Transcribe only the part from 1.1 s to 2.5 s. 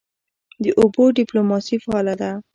ډیپلوماسي فعاله ده؟